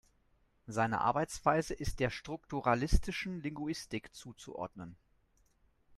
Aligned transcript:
Seine 0.65 1.01
Arbeitsweise 1.01 1.75
ist 1.75 1.99
der 1.99 2.09
strukturalistischen 2.09 3.39
Linguistik 3.43 4.15
zuzuordnen. 4.15 4.97